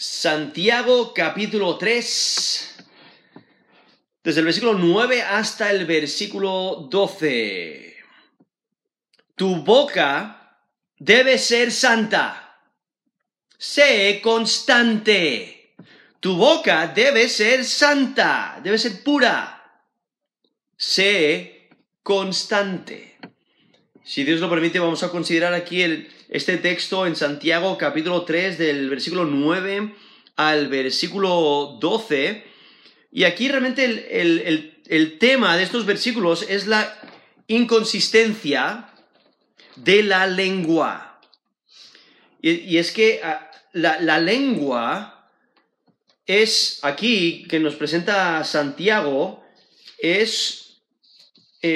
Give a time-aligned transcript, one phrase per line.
[0.00, 2.76] Santiago capítulo 3,
[4.22, 7.96] desde el versículo 9 hasta el versículo 12.
[9.34, 10.56] Tu boca
[10.96, 12.60] debe ser santa.
[13.58, 15.74] Sé constante.
[16.20, 19.82] Tu boca debe ser santa, debe ser pura.
[20.76, 21.70] Sé
[22.04, 23.18] constante.
[24.04, 28.58] Si Dios lo permite, vamos a considerar aquí el, este texto en Santiago capítulo 3
[28.58, 29.94] del versículo 9
[30.36, 32.44] al versículo 12.
[33.10, 36.94] Y aquí realmente el, tema de estos versículos es la
[37.46, 38.90] inconsistencia
[39.76, 41.20] de la lengua.
[42.42, 45.30] Y, es que ah, la, la lengua
[46.26, 49.42] es aquí que nos presenta Santiago,
[49.98, 50.67] es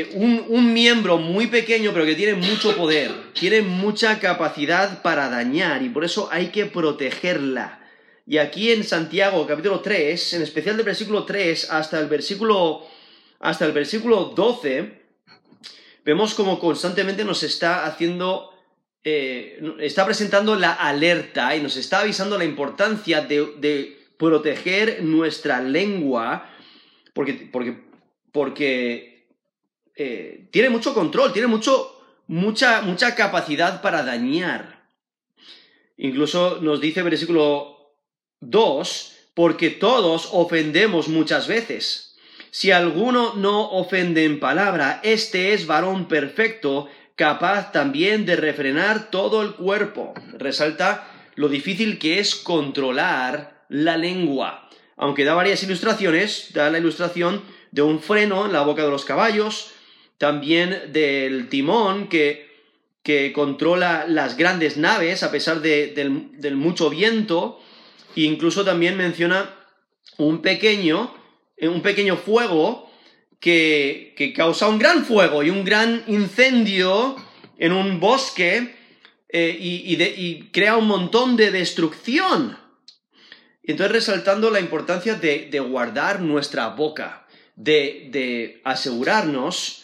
[0.00, 5.82] eh, un, miembro muy pequeño pero que tiene mucho poder, tiene mucha capacidad para dañar
[5.82, 7.80] y por eso hay que protegerla.
[8.26, 12.86] Y aquí en Santiago capítulo 3, en especial del versículo 3 hasta el versículo,
[13.40, 15.02] hasta el versículo 12,
[16.04, 18.50] vemos como constantemente nos está haciendo,
[19.04, 25.60] eh, está presentando la alerta y nos está avisando la importancia de, de proteger nuestra
[25.60, 26.48] lengua
[27.12, 27.76] porque, porque,
[28.32, 29.11] porque
[29.96, 34.86] eh, tiene mucho control, tiene mucho, mucha, mucha capacidad para dañar.
[35.96, 37.96] Incluso nos dice versículo
[38.40, 42.16] 2, porque todos ofendemos muchas veces.
[42.50, 49.42] Si alguno no ofende en palabra, este es varón perfecto, capaz también de refrenar todo
[49.42, 50.12] el cuerpo.
[50.38, 54.68] Resalta lo difícil que es controlar la lengua.
[54.96, 59.04] Aunque da varias ilustraciones, da la ilustración de un freno en la boca de los
[59.04, 59.71] caballos,
[60.22, 62.48] también del timón que,
[63.02, 67.60] que controla las grandes naves a pesar del, mucho viento,
[68.14, 69.52] e incluso también menciona
[70.18, 71.12] un pequeño,
[71.60, 72.88] un pequeño fuego
[73.40, 77.16] que, que, causa un gran fuego y un gran incendio
[77.58, 78.76] en un bosque
[79.28, 82.56] eh, y, crea un montón de destrucción.
[83.64, 87.26] Y entonces resaltando la importancia de, guardar nuestra boca,
[87.56, 89.81] de, de asegurarnos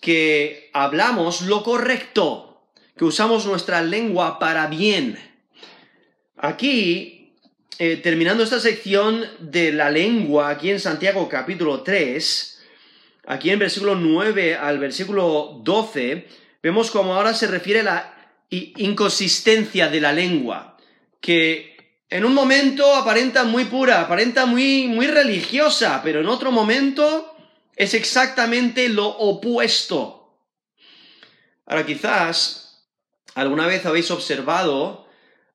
[0.00, 2.62] que hablamos lo correcto,
[2.96, 5.18] que usamos nuestra lengua para bien.
[6.36, 7.34] Aquí,
[7.78, 12.62] eh, terminando esta sección de la lengua, aquí en Santiago capítulo 3,
[13.26, 16.26] aquí en versículo 9 al versículo 12,
[16.62, 18.14] vemos cómo ahora se refiere la
[18.50, 20.76] inconsistencia de la lengua,
[21.20, 21.76] que
[22.08, 27.35] en un momento aparenta muy pura, aparenta muy, muy religiosa, pero en otro momento
[27.76, 30.40] es exactamente lo opuesto.
[31.66, 32.88] Ahora quizás
[33.34, 35.06] alguna vez habéis observado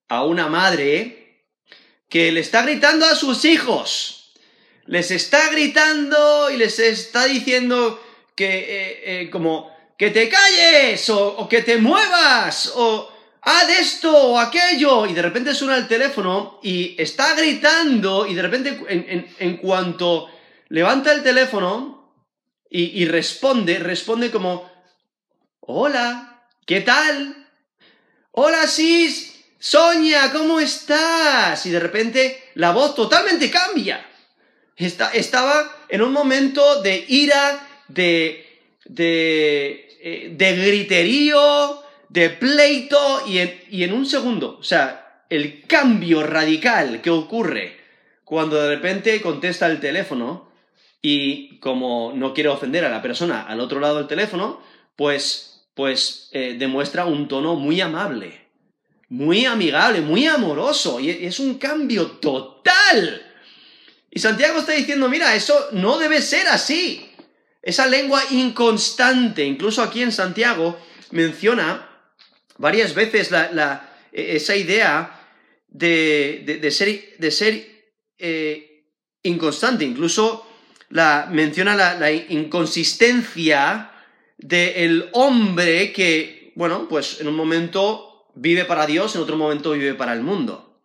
[0.07, 1.47] a una madre
[2.09, 4.33] que le está gritando a sus hijos.
[4.85, 8.03] Les está gritando y les está diciendo
[8.35, 13.11] que eh, eh, como que te calles o, que te muevas o
[13.41, 18.41] haz esto o aquello y de repente suena el teléfono y está gritando y de
[18.41, 18.79] repente
[19.39, 20.27] en cuanto
[20.69, 22.00] levanta el teléfono
[22.73, 24.71] y, responde, responde como,
[25.59, 27.47] hola, ¿qué tal?
[28.31, 31.65] Hola, Sis, Sonia, ¿cómo estás?
[31.65, 34.07] Y de repente la voz totalmente cambia.
[34.77, 43.63] estaba en un momento de ira, de, de, eh, de griterío, de pleito, y en,
[43.69, 47.81] y en un segundo, o sea, el cambio radical que ocurre
[48.23, 50.50] cuando de repente contesta el teléfono,
[51.01, 54.61] y como no quiere ofender a la persona al otro lado del teléfono,
[54.95, 58.47] pues, pues eh, demuestra un tono muy amable,
[59.09, 63.21] muy amigable, muy amoroso, y es un cambio total.
[64.11, 67.09] Y Santiago está diciendo, mira, eso no debe ser así.
[67.61, 70.79] Esa lengua inconstante, incluso aquí en Santiago
[71.11, 71.87] menciona
[72.57, 75.19] varias veces la, e, esa idea
[75.67, 78.85] de, de, ser, de ser eh,
[79.23, 80.45] inconstante, incluso
[80.91, 83.91] la, menciona la, inconsistencia
[84.37, 89.93] del hombre que, bueno, pues en un momento vive para Dios, en otro momento vive
[89.93, 90.79] para el mundo.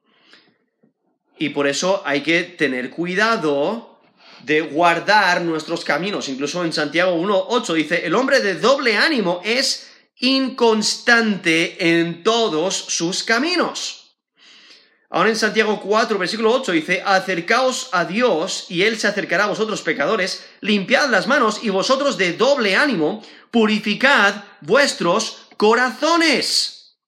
[1.38, 4.00] Y por eso hay que tener cuidado
[4.42, 6.28] de guardar nuestros caminos.
[6.28, 13.22] Incluso en Santiago 1.8 dice, el hombre de doble ánimo es inconstante en todos sus
[13.22, 14.05] caminos.
[15.08, 19.48] Ahora en Santiago 4, versículo 8 dice, acercaos a Dios y Él se acercará a
[19.48, 23.22] vosotros pecadores, limpiad las manos y vosotros de doble ánimo,
[23.52, 26.98] purificad vuestros corazones.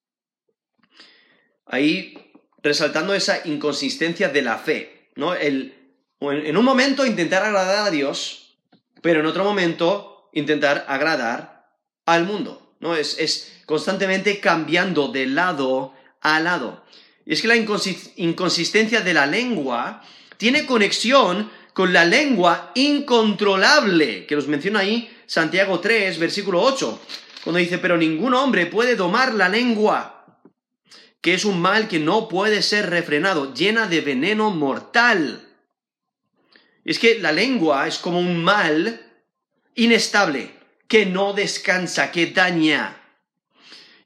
[1.67, 5.35] Ahí resaltando esa inconsistencia de la fe, ¿no?
[5.35, 5.75] El,
[6.21, 8.59] en un momento intentar agradar a Dios,
[9.03, 11.69] pero en otro momento intentar agradar
[12.07, 12.95] al mundo, ¿no?
[12.95, 16.85] Es, es constantemente cambiando de lado a lado.
[17.29, 20.03] Y es que la inconsistencia de la lengua
[20.39, 27.03] tiene conexión con la lengua incontrolable, que nos menciona ahí Santiago 3, versículo 8,
[27.45, 30.41] cuando dice, pero ningún hombre puede domar la lengua,
[31.21, 35.47] que es un mal que no puede ser refrenado, llena de veneno mortal.
[36.87, 39.03] Es que la lengua es como un mal
[39.75, 40.55] inestable,
[40.89, 43.03] que no descansa, que daña.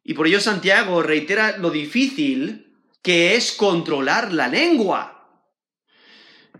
[0.02, 2.70] Y por ello Santiago reitera lo difícil
[3.02, 5.28] que es controlar la lengua.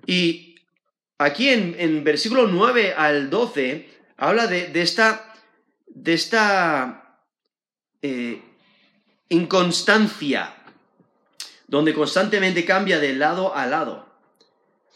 [0.07, 0.57] Y
[1.19, 5.35] aquí en, versículo 9 al 12 habla de, esta,
[5.87, 7.21] de esta
[8.03, 8.43] eh,
[9.29, 10.55] inconstancia,
[11.69, 14.13] donde constantemente cambia de lado a lado.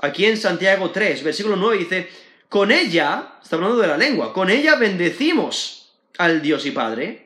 [0.01, 2.09] Aquí en Santiago 3, versículo 9 dice,
[2.49, 7.26] con ella, está hablando de la lengua, con ella bendecimos al Dios y Padre,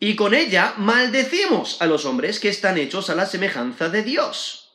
[0.00, 4.72] y con ella maldecimos a los hombres que están hechos a la semejanza de Dios.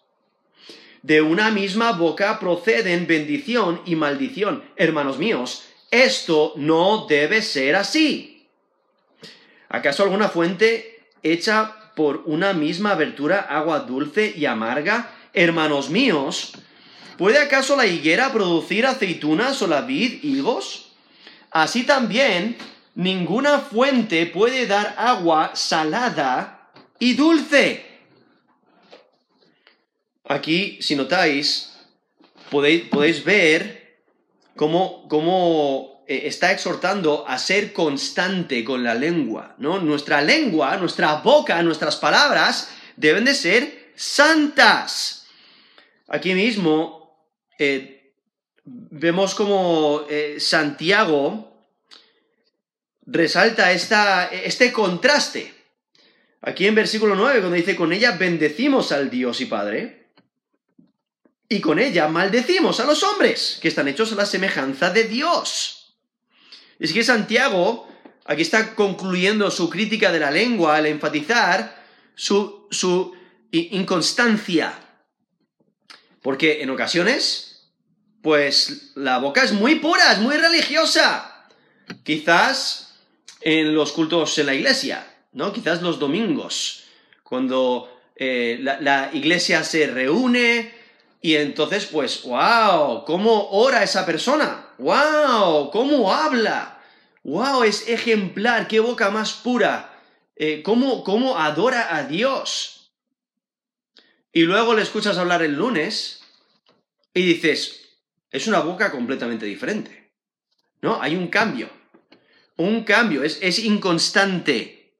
[1.01, 4.63] De una misma boca proceden bendición y maldición.
[4.75, 8.47] Hermanos míos, esto no debe ser así.
[9.67, 15.11] ¿Acaso alguna fuente hecha por una misma abertura agua dulce y amarga?
[15.33, 16.53] Hermanos míos,
[17.17, 20.91] ¿puede acaso la higuera producir aceitunas o la vid higos?
[21.51, 22.57] Así también,
[22.95, 27.85] ninguna fuente puede dar agua salada y dulce.
[30.23, 31.77] Aquí, si notáis,
[32.49, 33.99] podéis, podéis ver
[34.55, 39.79] cómo, cómo eh, está exhortando a ser constante con la lengua, ¿no?
[39.79, 45.27] Nuestra lengua, nuestra boca, nuestras palabras deben de ser santas.
[46.07, 47.27] Aquí mismo
[47.59, 48.13] eh,
[48.63, 51.54] vemos como eh, Santiago
[53.05, 55.53] resalta esta, este contraste.
[56.41, 60.09] Aquí en versículo 9, cuando dice, con ella bendecimos al Dios y Padre,
[61.49, 65.95] y con ella maldecimos a los hombres, que están hechos a la semejanza de Dios.
[66.79, 67.87] Es que Santiago
[68.25, 71.83] aquí está concluyendo su crítica de la lengua al enfatizar
[72.15, 73.15] su, su
[73.51, 74.79] inconstancia.
[76.21, 77.71] Porque en ocasiones,
[78.21, 81.47] pues la boca es muy pura, es muy religiosa.
[82.03, 82.84] Quizás
[83.45, 85.53] en los cultos en la iglesia, ¿no?
[85.53, 86.85] Quizás los domingos,
[87.23, 90.73] cuando eh, la, iglesia se reúne
[91.21, 94.69] y entonces, pues, wow, ¿cómo ora esa persona?
[94.79, 95.69] ¡Wow!
[95.69, 96.81] ¿Cómo habla?
[97.23, 97.63] ¡Wow!
[97.63, 99.93] Es ejemplar, qué boca más pura.
[100.35, 102.91] Eh, ¿cómo, ¿Cómo adora a Dios?
[104.33, 106.23] Y luego le escuchas hablar el lunes
[107.13, 107.89] y dices,
[108.31, 110.11] es una boca completamente diferente.
[110.81, 110.99] ¿No?
[110.99, 111.74] Hay un cambio.
[112.57, 114.93] Un cambio, es, es inconstante.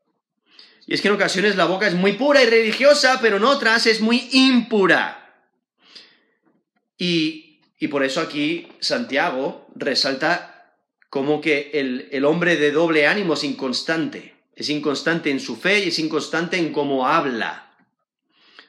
[0.88, 3.86] Y es que en ocasiones la boca es muy pura y religiosa, pero en otras
[3.88, 5.44] es muy impura.
[6.98, 7.46] Y
[7.80, 10.74] y por eso aquí Santiago resalta
[11.10, 11.72] como que
[12.12, 14.36] el, hombre de doble ánimo es inconstante.
[14.56, 17.76] Es inconstante en su fe y es inconstante en cómo habla.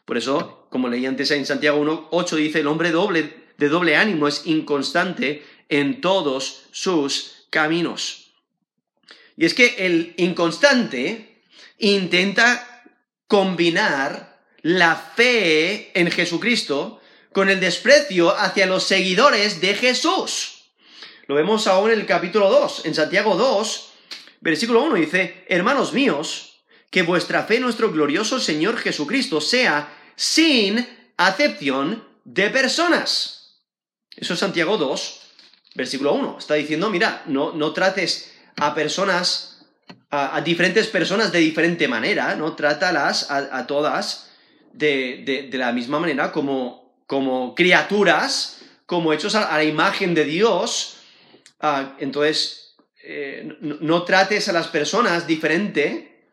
[0.05, 4.29] Por eso, como leí antes en Santiago 1.8, dice, el hombre doble, de doble ánimo
[4.29, 8.26] es inconstante en todos sus caminos.
[9.37, 11.43] Y es que el inconstante
[11.79, 12.85] intenta
[13.27, 17.01] combinar la fe en Jesucristo
[17.33, 20.65] con el desprecio hacia los seguidores de Jesús.
[21.27, 23.93] Lo vemos aún en el capítulo 2, en Santiago 2,
[24.41, 30.87] versículo 1 dice, hermanos míos, que vuestra fe en nuestro glorioso Señor Jesucristo sea sin
[31.17, 33.61] acepción de personas.
[34.17, 35.21] Eso es Santiago 2,
[35.75, 36.37] versículo 1.
[36.39, 39.67] Está diciendo, mira, no, no trates a personas,
[40.11, 44.31] a, diferentes personas de diferente manera, no trátalas a, todas
[44.73, 50.97] de, de la misma manera como como criaturas, como hechos a, la imagen de Dios.
[51.61, 56.25] Ah, entonces, eh, no, trates a las personas diferente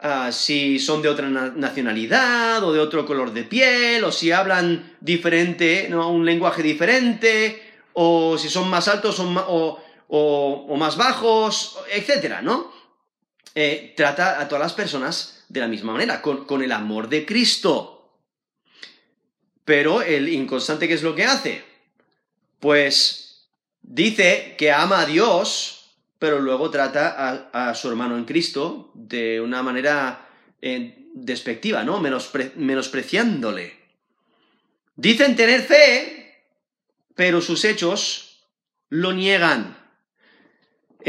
[0.00, 4.96] ah, si son de otra nacionalidad o de otro color de piel o si hablan
[5.00, 6.10] diferente, ¿no?
[6.10, 12.72] un lenguaje diferente o si son más altos o, más bajos, etcétera, ¿no?
[13.54, 17.26] Eh, trata a todas las personas de la misma manera, con, con el amor de
[17.26, 17.98] Cristo.
[19.64, 21.64] Pero el inconstante, ¿qué es lo que hace?
[22.60, 23.48] Pues
[23.82, 29.62] dice que ama a Dios, pero luego trata a, su hermano en Cristo de una
[29.62, 30.28] manera
[30.60, 32.00] eh, despectiva, ¿no?
[32.00, 33.78] menospreciándole.
[34.96, 36.44] Dicen tener fe,
[37.14, 38.40] pero sus hechos
[38.88, 39.77] lo niegan.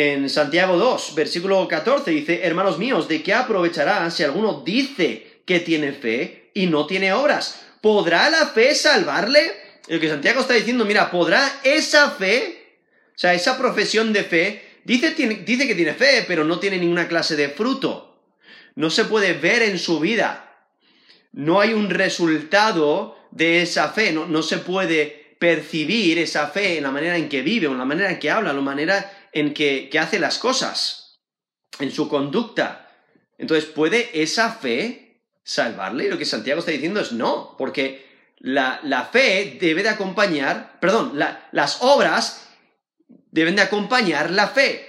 [0.01, 5.59] En Santiago 2, versículo 14 dice, hermanos míos, ¿de qué aprovechará si alguno dice que
[5.59, 7.65] tiene fe y no tiene obras?
[7.81, 9.41] ¿Podrá la fe salvarle?
[9.89, 12.77] Lo que Santiago está diciendo, mira, ¿podrá esa fe,
[13.09, 15.13] o sea, esa profesión de fe, dice,
[15.45, 18.23] dice que tiene fe, pero no tiene ninguna clase de fruto?
[18.75, 20.63] No se puede ver en su vida.
[21.33, 26.83] No hay un resultado de esa fe, no, no se puede percibir esa fe en
[26.83, 29.53] la manera en que vive, en la manera en que habla, en la manera en
[29.53, 31.19] que, hace las cosas,
[31.79, 32.89] en su conducta.
[33.37, 36.05] Entonces, ¿puede esa fe salvarle?
[36.05, 38.07] Y lo que Santiago está diciendo es no, porque
[38.39, 41.19] la, fe debe de acompañar, perdón,
[41.51, 42.49] las obras
[43.31, 44.85] deben de acompañar la fe.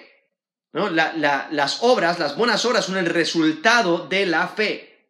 [0.72, 0.88] ¿no?
[0.90, 5.08] las obras, las buenas obras son el resultado de la fe.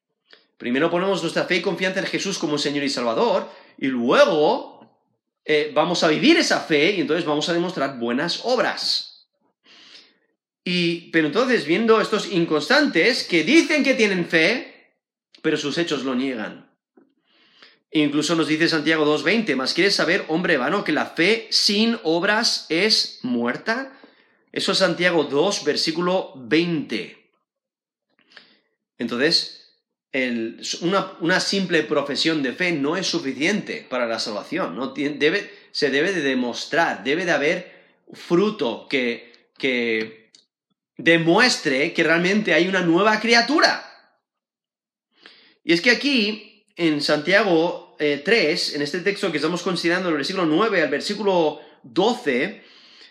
[0.57, 4.81] Primero ponemos nuestra fe y confianza en Jesús como Señor y Salvador, y luego
[5.45, 9.10] eh, vamos a vivir esa fe y entonces vamos a demostrar buenas obras.
[10.65, 14.93] Y, pero entonces, viendo estos inconstantes que dicen que tienen fe,
[15.43, 16.71] pero sus hechos lo niegan.
[17.93, 22.67] Incluso nos dice Santiago 2.20, ¿más quieres saber, hombre vano, que la fe sin obras
[22.69, 23.99] es muerta?
[24.53, 27.17] Eso es Santiago 2, versículo 20.
[28.99, 29.61] Entonces,
[30.83, 34.77] una, simple profesión de fe no es suficiente para la salvación.
[34.77, 34.95] ¿no?
[35.73, 37.81] Se debe de demostrar, debe de haber
[38.13, 40.20] fruto que, que
[41.03, 43.87] demuestre que realmente hay una nueva criatura.
[45.65, 50.17] Y es que aquí, en Santiago 3, eh, en este texto que estamos considerando, el
[50.17, 52.65] versículo 9 al versículo 12,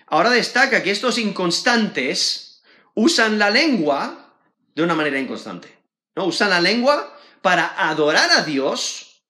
[0.07, 2.61] ahora destaca que estos inconstantes
[2.95, 4.35] usan la lengua
[4.75, 5.69] de una manera inconstante.
[6.15, 6.25] ¿no?
[6.25, 9.23] Usan la lengua para adorar a Dios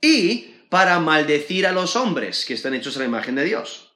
[0.00, 3.92] y para maldecir a los hombres que están hechos a la imagen de Dios.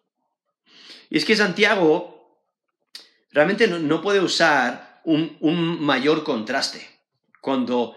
[1.10, 2.21] Y es que Santiago
[3.32, 5.36] realmente no, puede usar un,
[5.80, 6.88] mayor contraste.
[7.40, 7.96] Cuando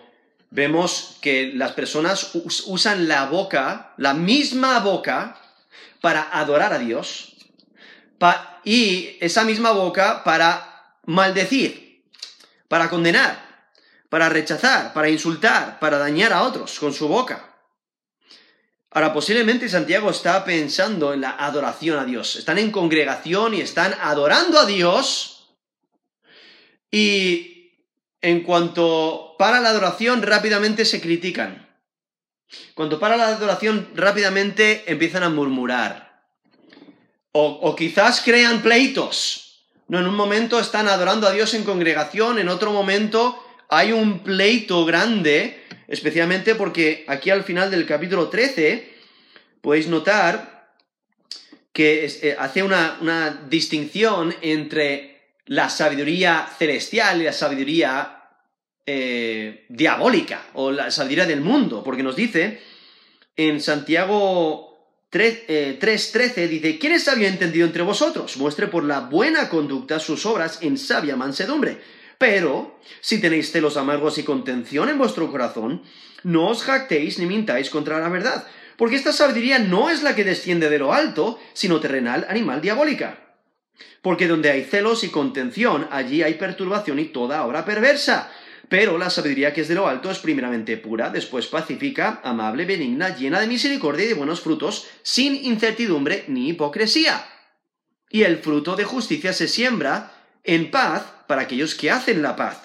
[0.49, 2.31] vemos que las personas
[2.65, 5.39] usan la boca, la misma boca,
[6.01, 7.35] para adorar a Dios,
[8.63, 12.03] y esa misma boca para maldecir,
[12.67, 13.67] para condenar,
[14.09, 17.54] para rechazar, para insultar, para dañar a otros con su boca.
[18.95, 22.37] Ahora, posiblemente Santiago está pensando en la adoración a Dios.
[22.37, 25.49] Están en congregación y están adorando a Dios.
[26.89, 27.73] Y
[28.21, 31.67] en cuanto para la adoración, rápidamente se critican.
[32.73, 36.23] Cuando para la adoración, rápidamente empiezan a murmurar.
[37.33, 39.65] O, quizás crean pleitos.
[39.89, 44.19] No, en un momento están adorando a Dios en congregación, en otro momento hay un
[44.19, 48.93] pleito grande especialmente porque aquí al final del capítulo 13
[49.61, 50.73] podéis notar
[51.71, 58.23] que eh, hace una, distinción entre la sabiduría celestial y la sabiduría
[58.85, 62.61] eh, diabólica o la sabiduría del mundo, porque nos dice
[63.35, 68.37] en Santiago 3.13, eh, dice, ¿quién es sabio entendido entre vosotros?
[68.37, 71.79] Muestre por la buena conducta sus obras en sabia mansedumbre
[72.17, 75.83] pero, si tenéis celos amargos y contención en vuestro corazón,
[76.23, 80.23] no os jactéis ni mintáis contra la verdad, porque esta sabiduría no es la que
[80.23, 83.19] desciende de lo alto, sino terrenal, animal, diabólica.
[84.01, 88.31] Porque donde hay celos y contención, allí hay perturbación y toda obra perversa.
[88.69, 93.15] Pero la sabiduría que es de lo alto es primeramente pura, después pacífica, amable, benigna,
[93.15, 97.25] llena de misericordia y de buenos frutos, sin incertidumbre ni hipocresía.
[98.09, 100.11] Y el fruto de justicia se siembra
[100.43, 102.57] en paz para aquellos que hacen la paz.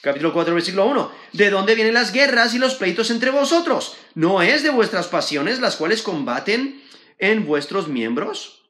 [0.00, 1.12] Capítulo 4, versículo 1.
[1.32, 3.96] ¿De dónde vienen las guerras y los pleitos entre vosotros?
[4.14, 6.82] ¿No es de vuestras pasiones las cuales combaten
[7.18, 8.62] en vuestros miembros?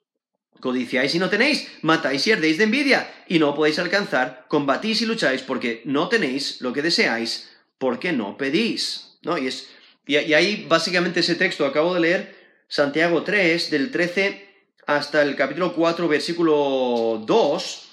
[0.60, 5.06] Codiciáis y no tenéis, matáis y herdéis de envidia, y no podéis alcanzar, combatís y
[5.06, 9.18] lucháis porque no tenéis lo que deseáis, porque no pedís.
[9.22, 9.36] ¿No?
[9.36, 9.68] Y, es,
[10.06, 12.36] y, y ahí básicamente ese texto acabo de leer,
[12.68, 14.46] Santiago 3, del 13
[14.86, 17.85] hasta el capítulo 4, versículo 2,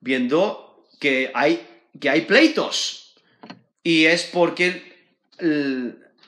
[0.00, 1.66] viendo que hay,
[1.98, 3.14] que hay pleitos.
[3.82, 4.90] Y es porque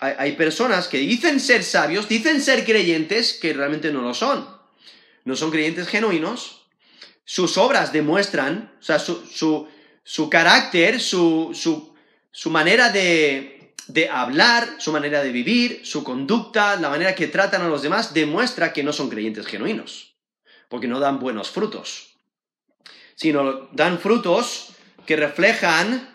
[0.01, 4.49] hay, personas que dicen ser sabios, dicen ser creyentes, que realmente no lo son.
[5.25, 6.67] No son creyentes genuinos.
[7.25, 9.69] Sus obras demuestran, o sea, su,
[10.03, 11.51] su, carácter, su,
[12.33, 17.63] su manera de, de hablar, su manera de vivir, su conducta, la manera que tratan
[17.63, 20.15] a los demás, demuestra que no son creyentes genuinos,
[20.69, 22.12] porque no dan buenos frutos
[23.15, 24.69] sino dan frutos
[25.07, 26.13] que reflejan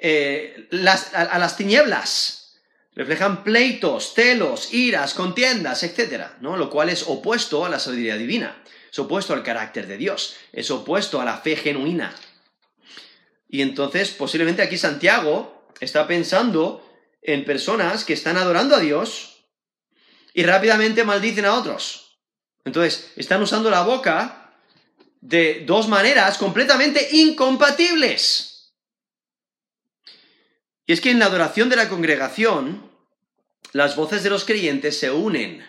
[0.00, 2.54] eh, a, las tinieblas.
[2.94, 6.28] Reflejan pleitos, celos, iras, contiendas, etc.
[6.40, 6.56] ¿no?
[6.56, 8.62] Lo cual es opuesto a la sabiduría divina.
[8.90, 10.36] Es opuesto al carácter de Dios.
[10.52, 12.14] Es opuesto a la fe genuina.
[13.48, 16.82] Y entonces, posiblemente aquí Santiago está pensando
[17.22, 19.44] en personas que están adorando a Dios
[20.32, 22.18] y rápidamente maldicen a otros.
[22.64, 24.45] Entonces, están usando la boca
[25.26, 28.72] de dos maneras completamente incompatibles.
[30.86, 32.88] Y es que en la adoración de la congregación,
[33.72, 35.66] las voces de los creyentes se unen,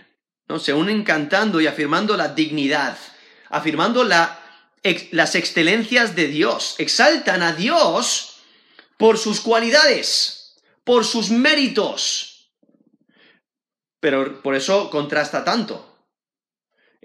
[0.47, 0.59] ¿no?
[0.59, 2.99] Se unen cantando y afirmando la dignidad,
[3.49, 4.39] afirmando la,
[5.11, 8.41] las excelencias de Dios, exaltan a Dios
[8.97, 12.51] por sus cualidades, por sus méritos.
[13.99, 15.86] Pero por eso contrasta tanto.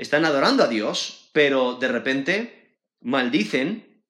[0.03, 4.03] Están adorando a Dios, pero de repente maldicen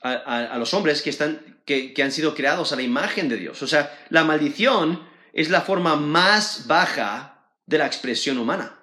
[0.00, 3.60] a, los hombres que, están, que, que han sido creados a la imagen de Dios.
[3.62, 8.78] O sea, la maldición es la forma más baja de la expresión humana,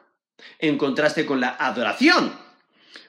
[0.60, 2.38] en contraste con la adoración.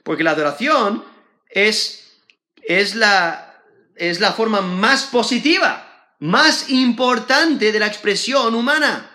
[0.05, 1.05] Porque la adoración
[1.51, 2.23] es,
[2.63, 3.61] es, la,
[3.97, 9.11] es la forma más positiva, más importante de la expresión humana.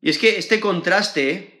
[0.00, 1.57] Y es que este contraste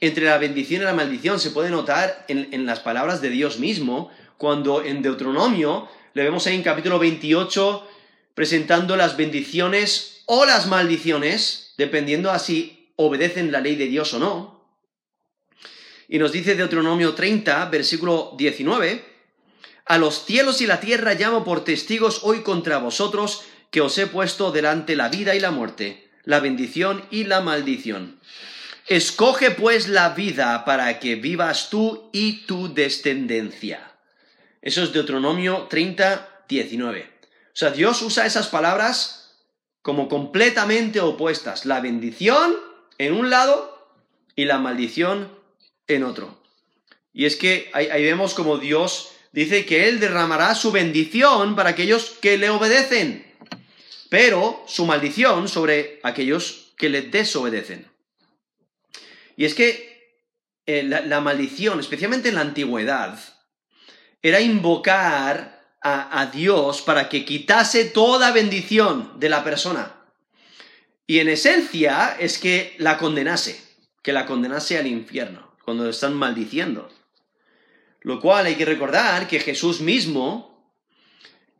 [0.00, 4.10] entre la bendición y la maldición se puede notar en, las palabras de Dios mismo,
[4.36, 7.88] cuando en Deuteronomio le vemos ahí en capítulo 28
[8.34, 14.18] presentando las bendiciones o las maldiciones, dependiendo a si obedecen la ley de Dios o
[14.18, 14.64] no.
[16.08, 19.04] Y nos dice Deuteronomio 30, versículo 19,
[19.86, 24.06] A los cielos y la tierra llamo por testigos hoy contra vosotros, que os he
[24.06, 28.20] puesto delante la vida y la muerte, la bendición y la maldición.
[28.86, 33.92] Escoge pues la vida para que vivas tú y tu descendencia.
[34.60, 37.02] Eso es Deuteronomio 30, 19.
[37.02, 39.36] O sea, Dios usa esas palabras
[39.80, 41.64] como completamente opuestas.
[41.64, 42.54] La bendición
[42.98, 43.90] en un lado
[44.36, 45.30] y la maldición
[45.86, 46.42] en otro.
[47.12, 52.10] Y es que ahí, vemos como Dios dice que Él derramará su bendición para aquellos
[52.20, 53.24] que le obedecen,
[54.10, 57.93] pero su maldición sobre aquellos que le desobedecen.
[59.36, 59.94] Y es que
[60.66, 63.18] eh, la, maldición, especialmente en la antigüedad,
[64.22, 69.94] era invocar a, Dios para que quitase toda bendición de la persona.
[71.06, 73.60] Y en esencia es que la condenase,
[74.02, 76.90] que la condenase al infierno cuando están maldiciendo.
[78.00, 80.72] Lo cual hay que recordar que Jesús mismo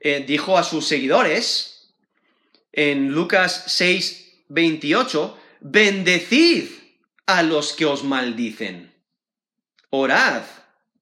[0.01, 1.95] eh, dijo a sus seguidores
[2.73, 6.84] en Lucas 6, 28, bendecid
[7.27, 8.93] a los que os maldicen,
[9.91, 10.43] orad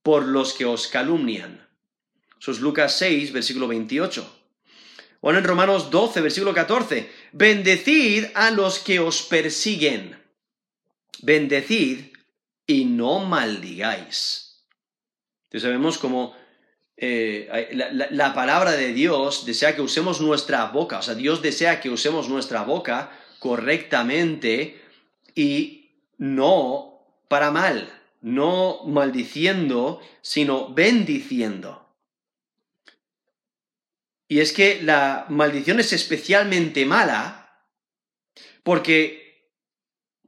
[0.02, 1.66] por los que os calumnian.
[2.40, 4.38] Eso es Lucas 6, versículo 28.
[5.20, 10.20] O en Romanos 12, versículo 14, bendecid a los que os persiguen.
[11.22, 12.06] Bendecid
[12.66, 14.64] y no maldigáis.
[15.44, 16.35] Entonces sabemos cómo
[16.96, 17.68] eh,
[18.11, 22.28] la, palabra de Dios desea que usemos nuestra boca, o sea, Dios desea que usemos
[22.28, 24.80] nuestra boca correctamente
[25.35, 25.81] y
[26.22, 31.85] no para mal, no maldiciendo, sino bendiciendo.
[34.28, 37.61] Y es que la maldición es especialmente mala
[38.62, 39.50] porque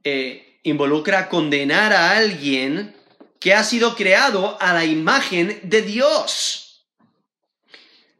[0.03, 2.93] eh, involucra condenar a alguien
[3.39, 6.89] que ha sido creado a la imagen de Dios.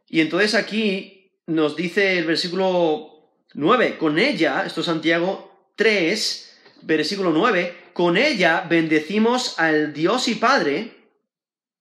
[0.08, 6.45] Y entonces aquí nos dice el versículo 9, con ella, esto es Santiago 3,
[6.82, 10.96] versículo 9, con ella bendecimos al Dios y Padre,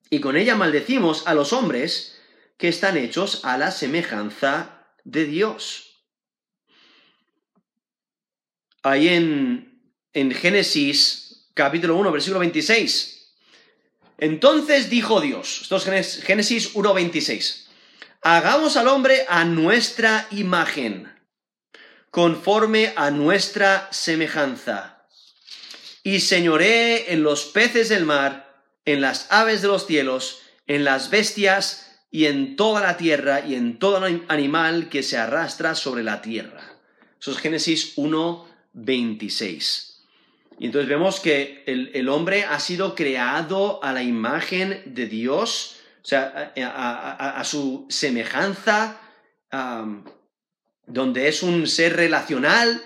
[0.09, 2.19] y con ella maldecimos a los hombres
[2.57, 6.03] que están hechos a la semejanza de Dios.
[8.83, 9.75] Ahí en
[10.15, 13.33] en Génesis capítulo 1, versículo 26.
[14.17, 17.67] Entonces dijo Dios, esto es Génesis 1, 26,
[18.21, 21.13] hagamos al hombre a nuestra imagen,
[22.15, 25.05] conforme a nuestra semejanza,
[26.01, 31.09] y señoré en los peces del mar, en las aves de los cielos, en las
[31.09, 36.21] bestias y en toda la tierra y en todo animal que se arrastra sobre la
[36.21, 36.61] tierra.
[37.19, 40.05] Eso es Génesis 1, 26.
[40.57, 46.07] Y entonces vemos que el, hombre ha sido creado a la imagen de Dios, o
[46.07, 49.01] sea, a, su semejanza,
[50.87, 52.81] donde es un ser relacional,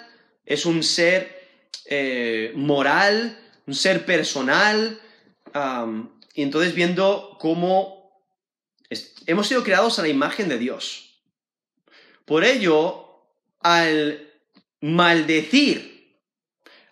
[0.45, 1.39] es un ser
[1.85, 4.99] eh, moral, un ser personal.
[6.33, 7.99] y entonces viendo cómo
[9.25, 11.21] hemos sido creados a la imagen de Dios.
[12.25, 13.23] Por ello,
[13.59, 14.27] al
[14.81, 16.17] maldecir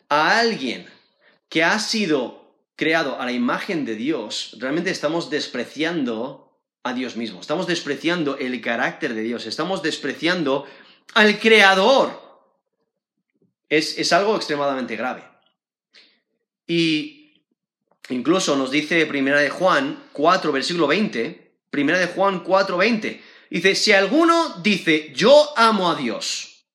[0.09, 0.87] a alguien
[1.49, 7.41] que ha sido creado a la imagen de Dios, realmente estamos despreciando a Dios mismo,
[7.41, 10.65] estamos despreciando el carácter de Dios, estamos despreciando
[11.13, 12.25] al Creador.
[13.69, 15.23] Es, algo extremadamente grave.
[16.65, 17.43] Y
[18.09, 23.75] incluso nos dice Primera de Juan 4, versículo 20, Primera de Juan 4, 20, dice,
[23.75, 26.65] si alguno dice, yo amo a Dios,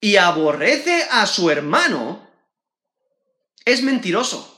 [0.00, 2.28] y aborrece a su hermano,
[3.64, 4.52] es mentiroso.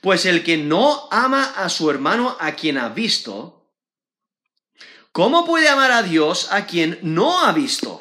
[0.00, 3.55] Pues el que no ama a su hermano a quien ha visto,
[5.16, 7.96] ¿cómo puede amar a Dios a quien no ha visto?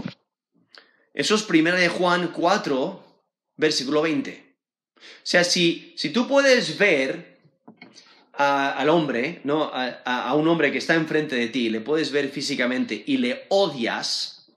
[1.14, 3.24] Eso es 1 de Juan 4,
[3.56, 4.58] versículo 20.
[4.98, 7.40] O sea, si, si tú puedes ver
[8.34, 9.72] al hombre, ¿no?
[9.74, 13.46] A, a, un hombre que está enfrente de ti, le puedes ver físicamente y le
[13.48, 14.54] odias,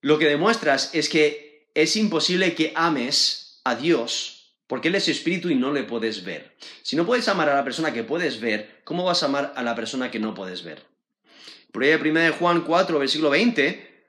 [0.00, 5.50] lo que demuestras es que es imposible que ames a Dios porque Él es espíritu
[5.50, 6.56] y no le puedes ver.
[6.82, 9.62] Si no puedes amar a la persona que puedes ver, ¿cómo vas a amar a
[9.62, 10.91] la persona que no puedes ver?
[11.72, 14.06] Por ahí 1 Juan 4, versículo 20,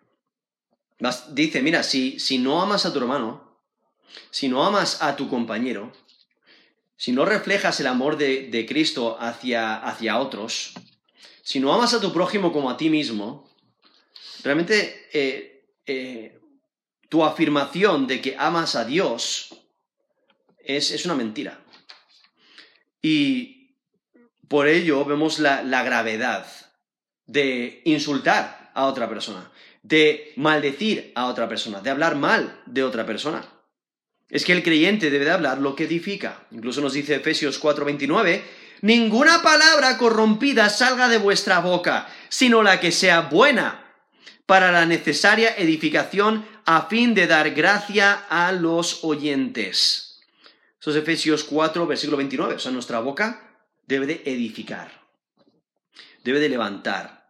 [1.29, 3.57] dice, mira, si, si no amas a tu hermano,
[4.31, 5.93] si no amas a tu compañero,
[6.97, 10.73] si no reflejas el amor de, Cristo hacia, hacia, otros,
[11.41, 13.49] si no amas a tu prójimo como a ti mismo,
[14.43, 16.39] realmente eh, eh,
[17.07, 19.55] tu afirmación de que amas a Dios
[20.59, 21.63] es, una mentira.
[23.01, 23.75] Y
[24.49, 26.62] por ello vemos la, la gravedad
[27.25, 33.05] de insultar a otra persona, de maldecir a otra persona, de hablar mal de otra
[33.05, 33.43] persona
[34.33, 36.47] es que el creyente debe de hablar lo que edifica.
[36.49, 38.41] Incluso nos dice Efesios 4:29,
[38.81, 43.93] ninguna palabra corrompida salga de vuestra boca, sino la que sea buena
[44.47, 50.19] para la necesaria edificación a fin de dar gracia a los oyentes.
[50.81, 52.55] Eso es Efesios 4, versículo 29.
[52.55, 55.02] O sea, nuestra boca debe de edificar,
[56.23, 57.27] debe de levantar,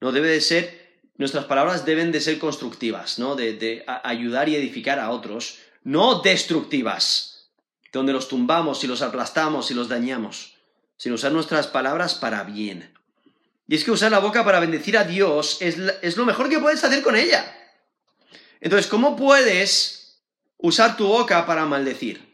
[0.00, 0.82] no debe de ser,
[1.16, 3.36] nuestras palabras deben de ser constructivas, ¿no?
[3.36, 7.50] De, de ayudar y edificar a otros, no destructivas,
[7.92, 10.54] donde los tumbamos y los aplastamos y los dañamos,
[10.96, 12.92] sino usar nuestras palabras para bien.
[13.68, 16.58] Y es que usar la boca para bendecir a Dios es, es lo mejor que
[16.58, 17.56] puedes hacer con ella.
[18.60, 20.22] Entonces, ¿cómo puedes
[20.58, 22.32] usar tu boca para maldecir?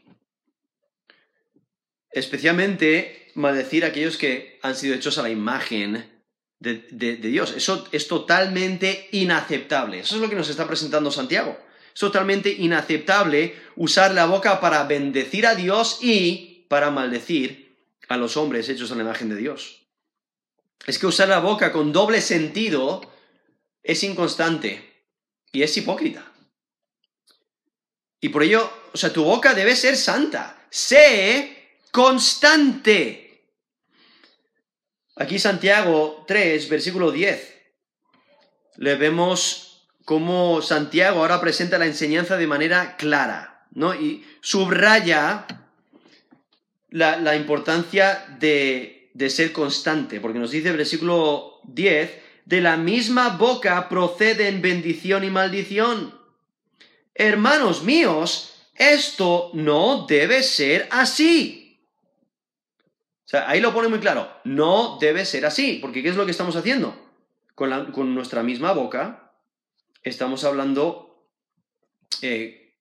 [2.11, 6.23] Especialmente maldecir a aquellos que han sido hechos a la imagen
[6.59, 7.55] de, de, Dios.
[7.57, 10.01] Eso es totalmente inaceptable.
[10.01, 11.57] Eso es lo que nos está presentando Santiago
[11.99, 17.77] totalmente inaceptable usar la boca para bendecir a Dios y para maldecir
[18.09, 19.87] a los hombres hechos a la imagen de Dios.
[20.87, 23.01] Es que usar la boca con doble sentido
[23.83, 25.05] es inconstante
[25.53, 26.25] y es hipócrita.
[28.21, 30.67] Y por ello, o sea, tu boca debe ser santa.
[30.71, 33.28] Sé constante.
[35.21, 37.55] Aquí Santiago 3, versículo 10.
[38.77, 43.97] Le vemos cómo Santiago ahora presenta la enseñanza de manera clara, ¿no?
[43.97, 45.45] Y subraya
[46.91, 52.13] la, importancia de, de, ser constante, porque nos dice el versículo 10,
[52.45, 56.15] de la misma boca proceden bendición y maldición.
[57.17, 61.58] Hermanos míos, esto no debe ser así.
[63.29, 66.25] O sea, ahí lo pone muy claro, no debe ser así, porque ¿qué es lo
[66.25, 66.99] que estamos haciendo?
[67.55, 69.35] Con, nuestra misma boca
[70.03, 71.29] estamos hablando
[72.23, 72.75] eh,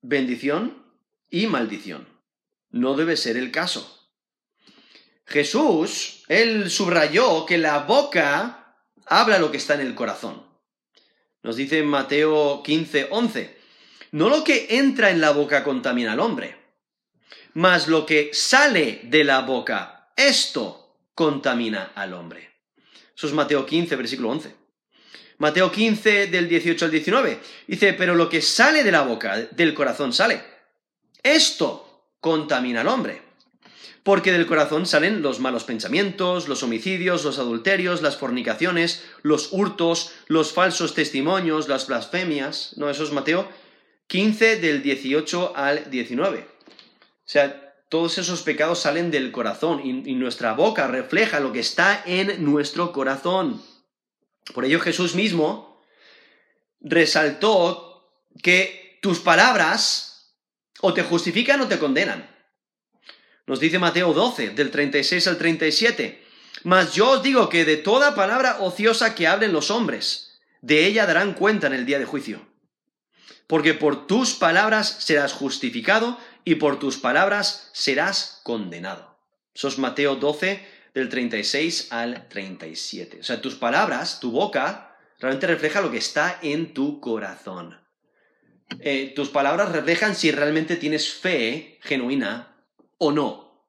[0.00, 0.82] bendición
[1.28, 2.08] y maldición.
[2.70, 4.10] No debe ser el caso.
[5.26, 10.42] Jesús, él subrayó que la boca habla lo que está en el corazón.
[11.42, 13.58] Nos dice Mateo 15, 11,
[14.12, 16.65] no lo que entra en la boca contamina al hombre,
[17.56, 22.50] mas lo que sale de la boca, esto contamina al hombre.
[23.16, 24.54] Eso es Mateo 15, versículo 11.
[25.38, 27.40] Mateo 15 del 18 al 19.
[27.66, 30.42] Dice, pero lo que sale de la boca, del corazón sale.
[31.22, 33.22] Esto contamina al hombre.
[34.02, 40.12] Porque del corazón salen los malos pensamientos, los homicidios, los adulterios, las fornicaciones, los hurtos,
[40.26, 42.74] los falsos testimonios, las blasfemias.
[42.76, 43.48] No, eso es Mateo
[44.08, 46.55] 15 del 18 al 19.
[47.26, 51.60] O sea, todos esos pecados salen del corazón y, y nuestra boca refleja lo que
[51.60, 53.62] está en nuestro corazón.
[54.54, 55.82] Por ello Jesús mismo
[56.80, 58.12] resaltó
[58.42, 60.36] que tus palabras
[60.80, 62.30] o te justifican o te condenan.
[63.46, 66.24] Nos dice Mateo 12, del 36 al 37.
[66.64, 71.06] Mas yo os digo que de toda palabra ociosa que hablen los hombres, de ella
[71.06, 72.46] darán cuenta en el día de juicio.
[73.46, 79.18] Porque por tus palabras serás justificado y por tus palabras serás condenado.
[79.52, 83.20] Eso es Mateo 12, del 36 al 37.
[83.20, 87.78] O sea, tus palabras, tu boca, realmente refleja lo que está en tu corazón.
[88.80, 92.56] Eh, tus palabras reflejan si realmente tienes fe genuina
[92.96, 93.66] o no.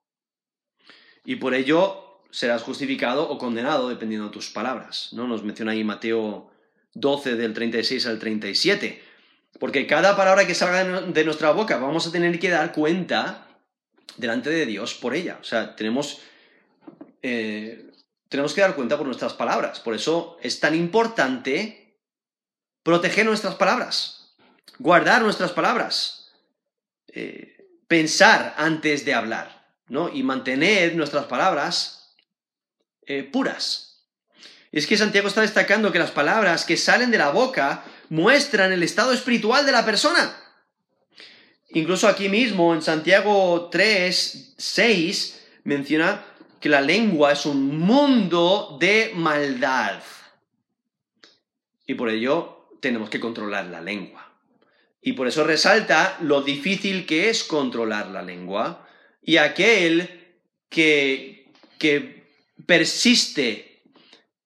[1.26, 5.10] Y por ello serás justificado o condenado dependiendo de tus palabras.
[5.14, 5.28] ¿no?
[5.28, 6.52] Nos menciona ahí Mateo
[6.94, 9.04] 12 del 36 al 37.
[9.60, 13.48] Porque cada palabra que salga de nuestra boca vamos a tener que dar cuenta
[14.18, 15.38] delante de Dios por ella.
[15.42, 16.22] O sea, tenemos,
[17.22, 17.92] eh,
[18.30, 19.80] tenemos que dar cuenta por nuestras palabras.
[19.80, 22.00] Por eso es tan importante
[22.84, 24.36] proteger nuestras palabras,
[24.80, 26.32] guardar nuestras palabras,
[27.08, 30.10] eh, pensar antes de hablar, ¿no?
[30.10, 32.16] Y mantener nuestras palabras
[33.06, 34.06] eh, puras.
[34.72, 38.84] Es que Santiago está destacando que las palabras que salen de la boca muestran el
[38.84, 40.36] estado espiritual de la persona.
[41.70, 46.24] Incluso aquí mismo, en Santiago 3, 6, menciona
[46.60, 50.02] que la lengua es un mundo de maldad.
[51.86, 54.32] Y por ello tenemos que controlar la lengua.
[55.02, 58.88] Y por eso resalta lo difícil que es controlar la lengua
[59.22, 60.36] y aquel
[60.70, 62.28] que, que
[62.66, 63.84] persiste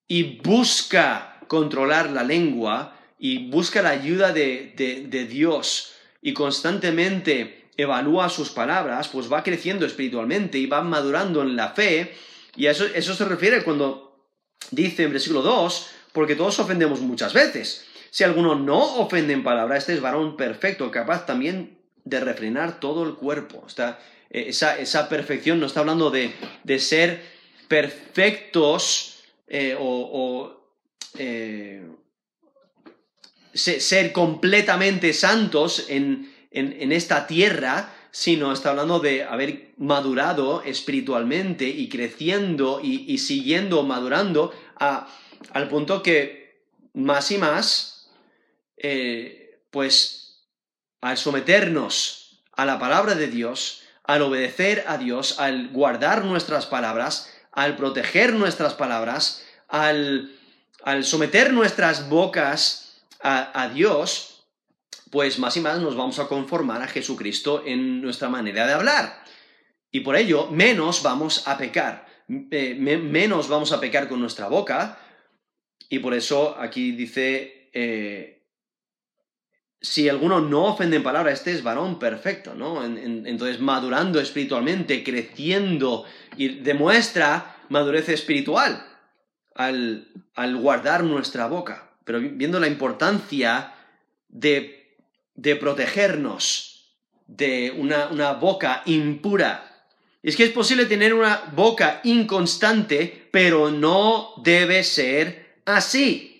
[0.06, 8.50] y busca controlar la lengua y busca la ayuda de, Dios y constantemente evalúa sus
[8.50, 12.16] palabras, pues va creciendo espiritualmente y va madurando en la fe.
[12.56, 14.26] Y a eso, eso se refiere cuando
[14.72, 17.86] dice en versículo 2, porque todos ofendemos muchas veces.
[18.10, 23.04] Si alguno no ofende en palabra, este es varón perfecto, capaz también de refrenar todo
[23.04, 23.64] el cuerpo.
[24.30, 26.32] Eh, esa, esa perfección no está hablando de,
[26.64, 27.22] de ser
[27.68, 30.60] perfectos eh, o,
[31.16, 31.86] eh,
[33.54, 42.80] ser completamente santos en, esta tierra, sino está hablando de haber madurado espiritualmente y creciendo
[42.82, 46.62] y, siguiendo madurando al punto que
[46.94, 48.10] más y más,
[48.76, 50.44] eh, pues
[51.00, 57.32] al someternos a la palabra de Dios, al obedecer a Dios, al guardar nuestras palabras,
[57.52, 60.30] al proteger nuestras palabras, al,
[61.02, 62.81] someter nuestras bocas
[63.22, 64.48] a, Dios,
[65.10, 69.22] pues más y más nos vamos a conformar a Jesucristo en nuestra manera de hablar.
[69.90, 74.98] Y por ello, menos vamos a pecar, eh, menos vamos a pecar con nuestra boca.
[75.88, 78.42] Y por eso aquí dice, eh,
[79.82, 82.84] si alguno no ofende en palabra, este es varón perfecto, ¿no?
[82.84, 86.04] entonces, madurando espiritualmente, creciendo
[86.36, 88.86] y demuestra madurez espiritual
[89.54, 90.06] al,
[90.56, 93.74] guardar nuestra boca, pero viendo la importancia
[94.28, 94.96] de,
[95.34, 96.72] de protegernos
[97.26, 99.68] de una, una boca impura.
[100.22, 106.32] Es que es posible tener una boca inconstante, pero no debe ser así.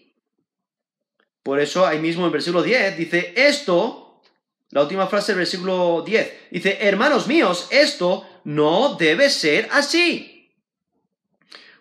[1.43, 4.23] Por eso ahí mismo en versículo 10 dice, esto,
[4.71, 10.51] la última frase del versículo 10, dice, hermanos míos, esto no debe ser así.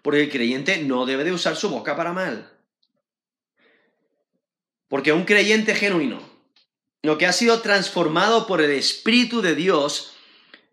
[0.01, 2.49] Porque el creyente no debe de usar su boca para mal.
[4.91, 6.21] Porque un creyente genuino,
[7.01, 10.11] lo que ha sido transformado por el Espíritu de Dios,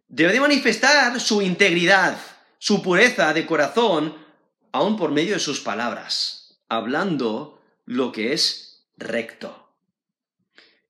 [0.09, 2.19] debe de manifestar su integridad,
[2.59, 4.17] su pureza de corazón,
[4.73, 9.71] aún por medio de sus palabras, hablando lo que es recto.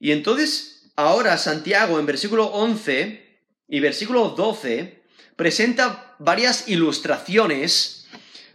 [0.00, 5.02] Y entonces, ahora Santiago en versículo 11 y versículo 12
[5.36, 8.06] presenta varias ilustraciones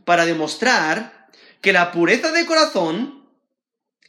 [0.03, 1.29] para demostrar
[1.61, 3.23] que la pureza de corazón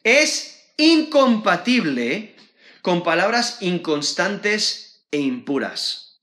[0.04, 2.34] es incompatible
[2.82, 6.20] con palabras inconstantes e impuras.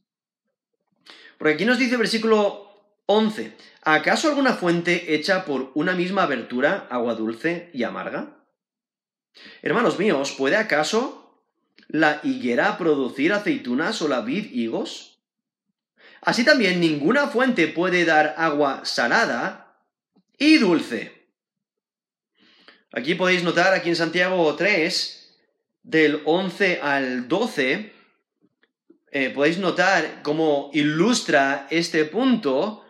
[1.38, 2.70] Porque aquí nos dice el versículo
[3.08, 8.38] 11, ¿acaso alguna fuente hecha por una misma abertura, agua dulce y amarga?
[9.62, 11.42] Hermanos míos, ¿puede acaso
[11.88, 15.20] la higuera producir aceitunas o la vid higos?
[16.22, 19.78] Así también ninguna fuente puede dar agua salada
[20.38, 21.21] y dulce.
[22.94, 25.38] Aquí podéis notar, aquí en Santiago 3,
[25.84, 27.94] del 11 al 12,
[29.12, 32.86] eh, podéis notar cómo ilustra este punto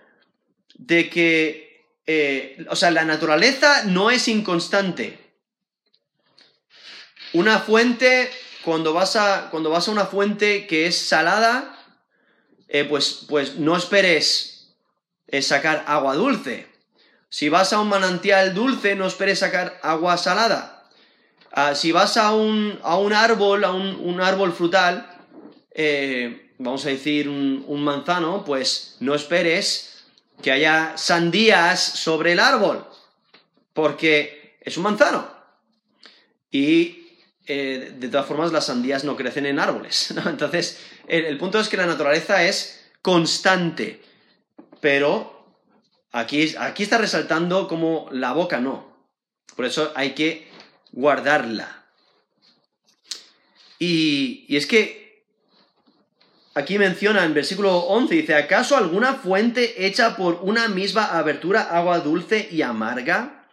[0.74, 5.20] de que, eh, o sea, la naturaleza no es inconstante.
[7.34, 8.32] Una fuente,
[8.64, 11.78] cuando vas a, cuando vas a una fuente que es salada,
[12.70, 14.74] eh, pues, pues no esperes
[15.42, 16.71] sacar agua dulce.
[17.32, 20.84] Si vas a un manantial dulce, no esperes sacar agua salada.
[21.54, 25.10] Ah, si vas a un, a un árbol, a un, árbol frutal,
[25.74, 30.04] eh, vamos a decir un, un, manzano, pues no esperes
[30.42, 32.86] que haya sandías sobre el árbol,
[33.72, 35.26] porque es un manzano.
[36.52, 37.08] Y
[37.48, 40.14] eh, de todas formas las sandías no crecen en árboles.
[40.26, 44.02] Entonces, el punto es que la naturaleza es constante,
[44.82, 45.41] pero
[46.12, 48.92] Aquí, aquí está resaltando como la boca no.
[49.56, 50.48] Por eso hay que
[50.92, 51.86] guardarla.
[53.80, 55.24] Y, y es que
[56.54, 62.00] aquí menciona en versículo 11, dice, ¿acaso alguna fuente hecha por una misma abertura agua
[62.00, 63.48] dulce y amarga?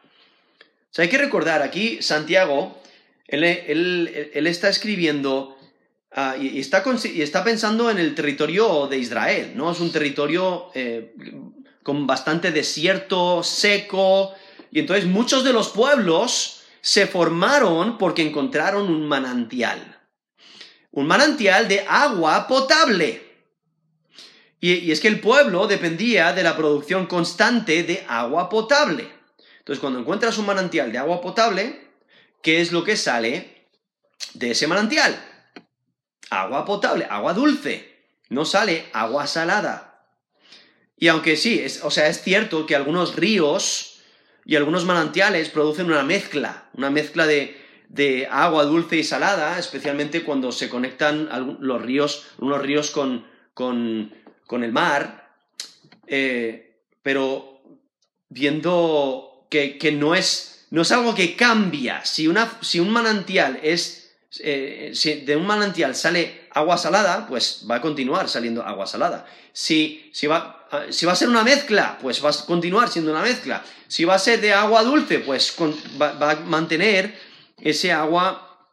[0.90, 2.80] O sea, hay que recordar, aquí Santiago,
[3.28, 5.56] él, está escribiendo
[6.12, 9.70] ah, y, está, y, está, pensando en el territorio de Israel, ¿no?
[9.70, 11.14] Es un territorio eh,
[11.88, 14.34] con bastante desierto, seco,
[14.70, 19.98] y entonces muchos de los pueblos se formaron porque encontraron un manantial.
[20.90, 23.26] Un manantial de agua potable.
[24.60, 29.10] Y, es que el pueblo dependía de la producción constante de agua potable.
[29.60, 31.88] Entonces, cuando encuentras un manantial de agua potable,
[32.42, 33.66] ¿qué es lo que sale
[34.34, 35.18] de ese manantial?
[36.28, 38.12] Agua potable, agua dulce.
[38.28, 39.87] No sale agua salada.
[40.98, 44.00] Y aunque sí, es, o sea, es cierto que algunos ríos
[44.44, 47.56] y algunos manantiales producen una mezcla, una mezcla de,
[48.30, 51.28] agua dulce y salada, especialmente cuando se conectan
[51.60, 54.10] los ríos, unos ríos con, con,
[54.50, 55.30] el mar,
[56.06, 57.60] eh, pero
[58.28, 62.04] viendo que, no, es, no es algo que cambia.
[62.04, 67.64] Si, una, si un manantial es, eh, si de un manantial sale agua salada, pues
[67.70, 69.26] va a continuar saliendo agua salada.
[69.52, 70.57] Si, si va,
[70.90, 73.64] si va a ser una mezcla, pues va a continuar siendo una mezcla.
[73.86, 75.54] Si va a ser de agua dulce, pues
[76.00, 77.18] va, a mantener
[77.58, 78.66] ese agua,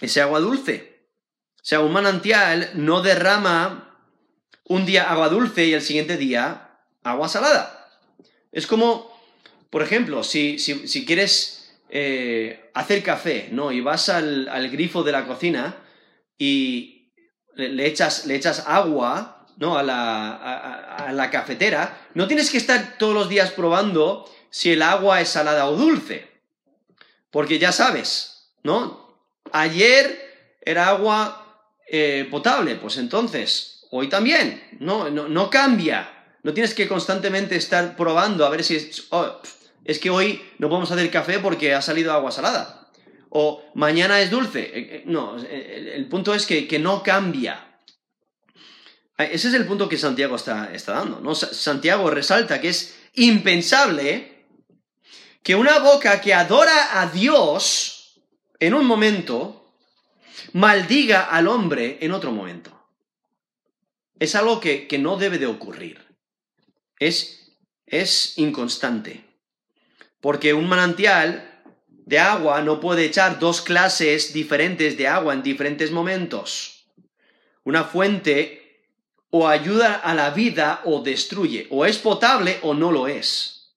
[0.00, 1.06] ese agua dulce.
[1.56, 3.98] O sea, un manantial no derrama
[4.64, 7.88] un día agua dulce y el siguiente día agua salada.
[8.50, 9.12] Es como,
[9.70, 10.56] por ejemplo, si,
[11.06, 13.72] quieres eh, hacer café, ¿no?
[13.72, 15.76] Y vas al, grifo de la cocina
[16.38, 17.12] y
[17.54, 19.78] le echas, le echas agua ¿no?
[19.78, 25.28] A la, cafetera, no tienes que estar todos los días probando si el agua es
[25.28, 26.28] salada o dulce.
[27.30, 29.20] Porque ya sabes, ¿no?
[29.52, 35.08] Ayer era agua eh, potable, pues entonces, hoy también, ¿no?
[35.10, 35.48] ¿no?
[35.48, 36.10] cambia.
[36.42, 39.40] No tienes que constantemente estar probando a ver si es, oh,
[39.84, 42.88] es que hoy no podemos hacer café porque ha salido agua salada.
[43.30, 44.60] O mañana es dulce.
[44.60, 47.71] Eh, eh, no, el, punto es que no cambia.
[49.22, 51.20] Ah, ese es el punto que Santiago está, dando.
[51.20, 51.36] ¿no?
[51.36, 54.46] Santiago resalta que es impensable
[55.44, 58.20] que una boca que adora a Dios
[58.58, 59.74] en un momento
[60.54, 62.76] maldiga al hombre en otro momento.
[64.18, 66.04] Es algo que, no debe de ocurrir.
[66.98, 67.52] Es,
[67.86, 69.24] es inconstante.
[70.20, 71.62] Porque un manantial
[72.06, 76.86] de agua no puede echar dos clases diferentes de agua en diferentes momentos.
[77.62, 78.61] Una fuente
[79.34, 83.72] o ayuda a la vida o destruye, o es potable o no lo es.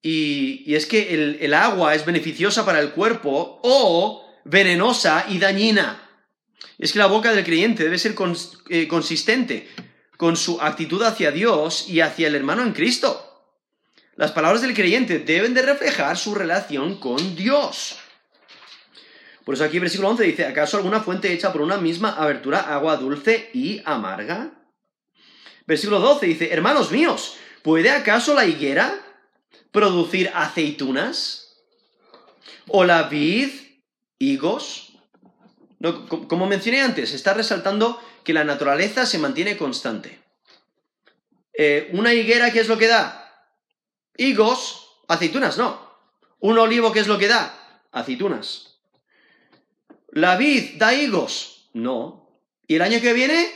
[0.00, 6.08] Y, es que el, agua es beneficiosa para el cuerpo o venenosa y dañina.
[6.78, 8.14] Es que la boca del creyente debe ser
[8.70, 9.68] eh, consistente
[10.16, 13.28] con su actitud hacia Dios y hacia el hermano en Cristo.
[14.16, 17.98] Las palabras del creyente deben de reflejar su relación con Dios.
[19.48, 22.98] Por eso aquí versículo 11 dice, ¿acaso alguna fuente hecha por una misma abertura agua
[22.98, 24.50] dulce y amarga?
[25.66, 29.00] Versículo 12 dice, hermanos míos, ¿puede acaso la higuera
[29.70, 31.56] producir aceitunas?
[32.66, 33.48] ¿O la vid
[34.18, 34.92] higos?
[36.28, 40.20] como mencioné antes, está resaltando que la naturaleza se mantiene constante.
[41.54, 43.48] Eh, una higuera, ¿qué es lo que da?
[44.14, 45.80] Higos, aceitunas, no.
[46.38, 47.58] Un olivo, ¿qué es lo que da?
[47.92, 48.67] Aceitunas.
[50.08, 51.68] ¿La vid da higos?
[51.72, 52.42] No.
[52.66, 53.50] ¿Y el año que viene?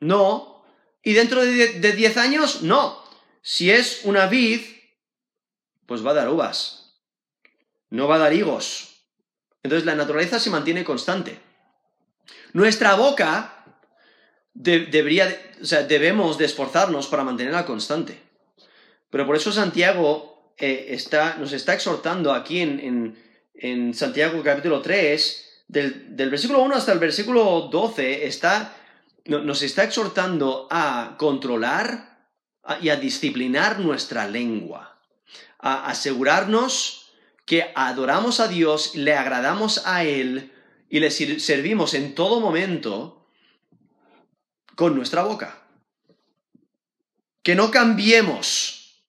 [0.00, 0.64] No.
[1.02, 2.62] ¿Y dentro de 10 años?
[2.62, 3.02] No.
[3.42, 4.60] Si es una vid,
[5.86, 7.00] pues va a dar uvas.
[7.88, 9.04] No va a dar higos.
[9.62, 11.38] Entonces la naturaleza se mantiene constante.
[12.52, 13.64] Nuestra boca
[14.54, 18.20] debería, o sea, debemos de esforzarnos para mantenerla constante.
[19.10, 24.80] Pero por eso Santiago eh, está, nos está exhortando aquí en, en, en Santiago capítulo
[24.80, 28.76] 3 del, versículo 1 hasta el versículo 12 está,
[29.24, 32.28] nos está exhortando a controlar
[32.80, 34.98] y a disciplinar nuestra lengua,
[35.60, 37.12] a asegurarnos
[37.46, 40.52] que adoramos a Dios, le agradamos a Él
[40.88, 43.28] y le servimos en todo momento
[44.74, 45.62] con nuestra boca.
[47.42, 49.04] Que no cambiemos,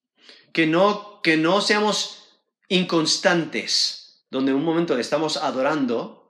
[0.54, 2.40] que no, que no seamos
[2.70, 6.21] inconstantes, donde en un momento le estamos adorando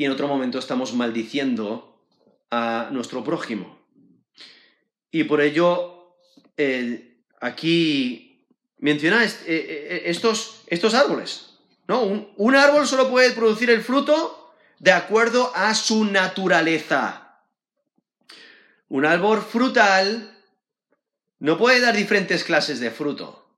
[0.00, 2.00] y en otro momento estamos maldiciendo
[2.50, 3.78] a nuestro prójimo.
[5.10, 6.16] Y por ello,
[7.38, 8.46] aquí
[8.78, 11.58] menciona eh, eh, estos, estos árboles.
[11.86, 12.00] ¿no?
[12.02, 17.42] Un, árbol solo puede producir el fruto de acuerdo a su naturaleza.
[18.88, 20.34] Un árbol frutal
[21.40, 23.50] no puede dar diferentes clases de fruto.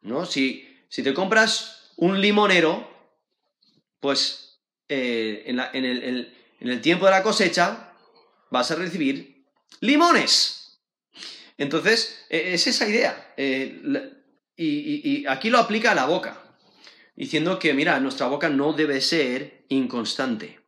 [0.00, 0.26] ¿no?
[0.26, 2.90] Si, si te compras un limonero,
[4.00, 4.49] pues
[4.90, 7.92] eh, en, el, el tiempo de la cosecha
[8.50, 9.46] vas a recibir
[9.80, 10.80] limones.
[11.56, 13.32] Entonces, e, es esa idea.
[13.36, 13.80] Eh,
[14.56, 16.42] y, aquí lo aplica a la boca,
[17.14, 20.58] diciendo que, mira, nuestra boca no debe ser inconstante.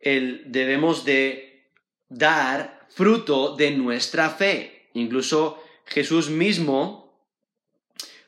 [0.00, 1.70] debemos de
[2.10, 4.90] dar fruto de nuestra fe.
[4.92, 7.26] Incluso Jesús mismo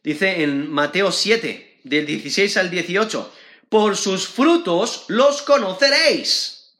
[0.03, 3.33] dice en Mateo 7, del 16 al 18,
[3.69, 6.77] por sus frutos los conoceréis.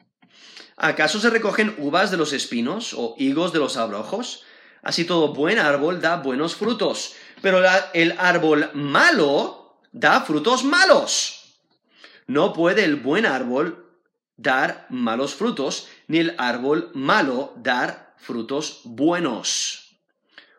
[0.77, 4.45] ¿Acaso se recogen uvas de los espinos o higos de los abrojos?
[4.83, 7.63] Así todo buen árbol da buenos frutos, pero
[7.95, 11.57] el árbol malo da frutos malos.
[12.27, 13.87] No puede el buen árbol
[14.37, 19.97] dar malos frutos, ni el árbol malo dar frutos buenos.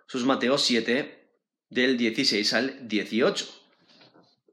[0.08, 1.30] Eso es Mateo 7,
[1.70, 3.57] del 16 al 18,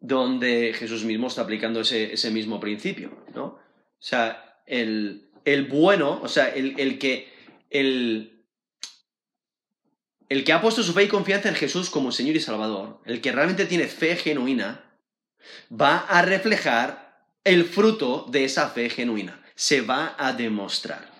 [0.04, 3.44] donde Jesús mismo está aplicando ese, ese mismo principio, ¿no?
[3.44, 3.58] O
[3.98, 7.32] sea, el, el bueno, o sea, el, que,
[7.70, 8.44] el,
[10.28, 13.22] el que ha puesto su fe y confianza en Jesús como Señor y Salvador, el
[13.22, 14.84] que realmente tiene fe genuina,
[15.72, 19.42] va a reflejar el fruto de esa fe genuina.
[19.54, 21.10] Se va a demostrar.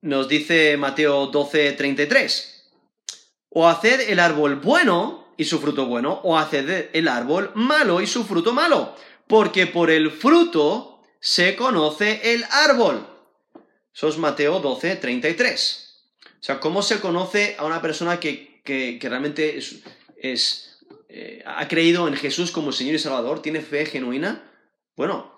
[0.00, 2.70] Nos dice Mateo 12, 33.
[3.50, 8.06] O haced el árbol bueno y su fruto bueno, o haced el árbol malo y
[8.06, 8.94] su fruto malo
[9.32, 13.06] porque por el fruto se conoce el árbol.
[13.94, 16.04] Eso es Mateo 12, 33.
[16.26, 18.60] O sea, ¿cómo se conoce a una persona que,
[19.00, 23.40] realmente es, eh, ha creído en Jesús como Señor y Salvador?
[23.40, 24.50] ¿Tiene fe genuina?
[24.96, 25.32] Bueno,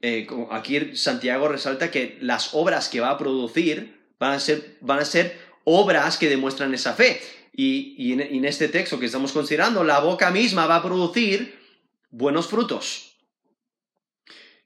[0.00, 4.98] eh, aquí Santiago resalta que las obras que va a producir van a ser, van
[4.98, 7.20] a ser obras que demuestran esa fe.
[7.54, 11.60] Y, en, este texto que estamos considerando, la boca misma va a producir
[12.10, 13.16] buenos frutos.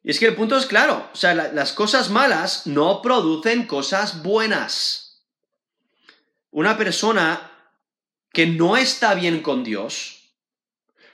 [0.04, 4.22] Y es que el punto es claro, o sea, las cosas malas no producen cosas
[4.22, 5.26] buenas.
[6.52, 7.50] Una persona
[8.32, 10.32] que no está bien con Dios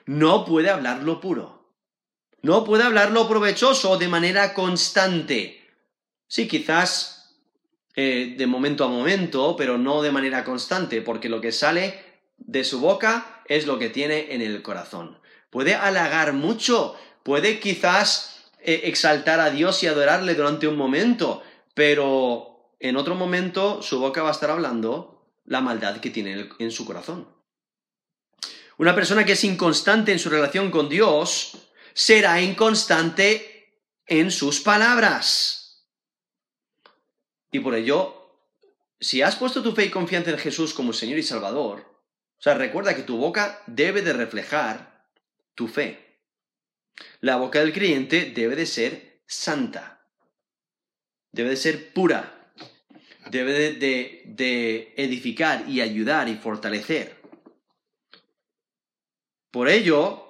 [0.05, 1.75] no puede hablar lo puro,
[2.43, 5.71] no puede hablar lo provechoso de manera constante.
[6.27, 7.12] Sí, quizás
[7.95, 12.65] eh, de momento a momento, pero no de manera constante, porque lo que sale de
[12.65, 15.19] su boca es lo que tiene en el corazón.
[15.51, 21.43] Puede halagar mucho, puede quizás eh, exaltar a Dios y adorarle durante un momento,
[21.75, 26.71] pero en otro momento su boca va a estar hablando la maldad que tiene en
[26.71, 27.29] su corazón.
[28.79, 31.59] Una persona que es inconstante en su relación con Dios
[31.95, 35.62] será inconstante en sus palabras.
[37.53, 38.23] Y por ello,
[38.99, 42.55] si has puesto tu fe y confianza en Jesús como Señor y Salvador, o sea,
[42.55, 45.07] recuerda que tu boca debe de reflejar
[45.55, 46.19] tu fe.
[47.21, 50.09] La boca del creyente debe de ser santa,
[51.31, 52.53] debe de ser pura,
[53.31, 57.21] debe de, edificar y ayudar y fortalecer.
[59.51, 60.27] Por ello,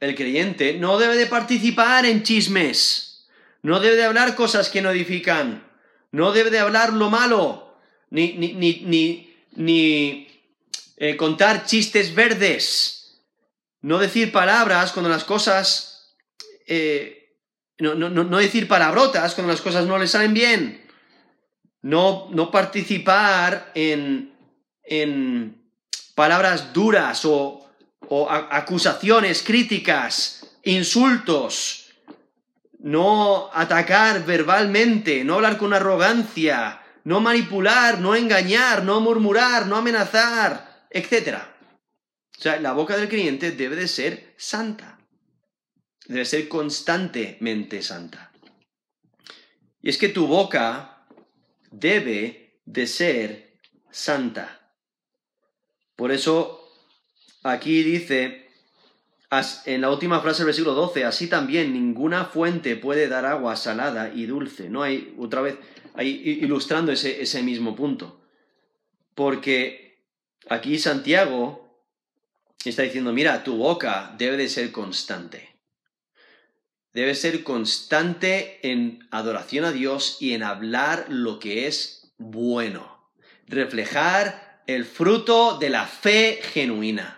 [0.00, 3.28] el creyente no debe de participar en chismes,
[3.62, 5.65] no debe de hablar cosas que no edifican,
[6.16, 7.76] no debe de hablar lo malo,
[8.08, 10.26] ni, ni, ni, ni,
[10.96, 13.20] eh, contar chistes verdes,
[13.82, 16.16] no decir palabras cuando las cosas...
[16.66, 17.12] Eh,
[17.78, 20.88] no, no, decir palabrotas cuando las cosas no le salen bien.
[21.82, 24.34] No, no participar en,
[24.82, 25.70] en
[26.14, 27.68] palabras duras o,
[28.08, 31.85] o acusaciones, críticas, insultos.
[32.78, 40.86] No atacar verbalmente, no hablar con arrogancia, no manipular, no engañar, no murmurar, no amenazar,
[40.90, 41.56] etcétera.
[42.38, 44.98] O sea, la boca del creyente debe de ser santa.
[46.06, 48.32] Debe ser constantemente santa.
[49.80, 51.06] Y es que tu boca
[51.70, 53.60] debe de ser
[53.90, 54.72] santa.
[55.94, 56.72] Por eso
[57.42, 58.45] aquí dice,
[59.64, 64.12] en la última frase del versículo 12, así también ninguna fuente puede dar agua salada
[64.14, 64.68] y dulce.
[64.68, 65.56] No hay, otra vez,
[65.94, 68.20] ahí ilustrando ese, ese mismo punto.
[69.14, 70.04] Porque
[70.48, 71.66] aquí Santiago
[72.70, 75.56] está diciendo, mira, tu boca debe de ser constante.
[76.92, 83.10] Debe ser constante en adoración a Dios y en hablar lo que es bueno.
[83.46, 87.15] Reflejar el fruto de la fe genuina.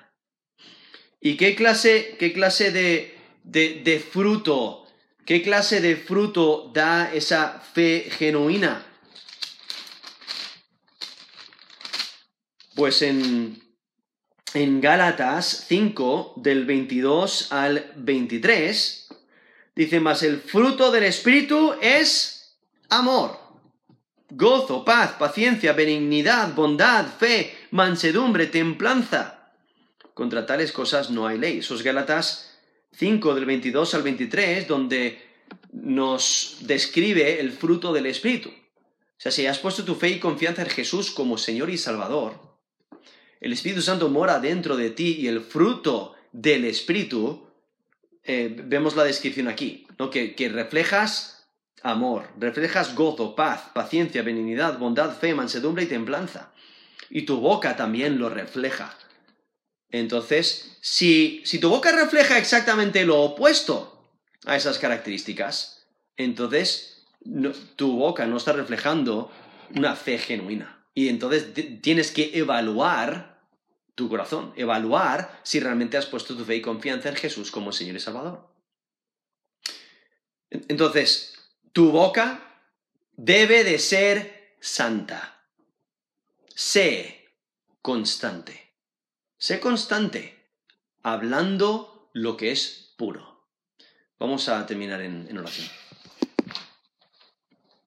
[1.21, 4.87] ¿Y qué clase, qué clase de, de, fruto,
[5.25, 8.87] qué clase de fruto da esa fe genuina?
[12.77, 13.61] Pues en,
[14.55, 19.09] en Gálatas 5, del 22 al 23,
[19.75, 22.57] dice más, el fruto del Espíritu es
[22.91, 23.41] amor,
[24.31, 29.38] gozo, paz, paciencia, benignidad, bondad, fe, mansedumbre, templanza
[30.19, 31.59] contra tales cosas no hay ley.
[31.59, 32.51] Esos Gálatas
[32.97, 35.23] 5 del 22 al 23, donde
[35.71, 38.49] nos describe el fruto del Espíritu.
[38.49, 42.35] O sea, si has puesto tu fe y confianza en Jesús como Señor y Salvador,
[43.41, 47.47] el Espíritu Santo mora dentro de ti y el fruto del Espíritu,
[48.25, 50.11] eh, vemos la descripción aquí, ¿no?
[50.11, 51.49] que reflejas
[51.85, 56.51] amor, reflejas gozo, paz, paciencia, benignidad, bondad, fe, mansedumbre y templanza.
[57.09, 58.99] Y tu boca también lo refleja.
[59.91, 64.13] Entonces, si, tu boca refleja exactamente lo opuesto
[64.45, 65.87] a esas características,
[66.17, 67.07] entonces
[67.77, 69.31] tu boca no está reflejando
[69.75, 70.87] una fe genuina.
[70.95, 73.39] Y entonces tienes que evaluar
[73.95, 77.97] tu corazón, evaluar si realmente has puesto tu fe y confianza en Jesús como Señor
[77.97, 78.49] y Salvador.
[80.51, 81.35] Entonces,
[81.73, 82.63] tu boca
[83.13, 85.45] debe de ser santa.
[86.55, 87.33] Sé
[87.83, 88.68] constante.
[89.39, 90.37] Sé constante,
[91.05, 93.47] hablando lo que es puro.
[94.19, 95.69] Vamos a terminar en, oración.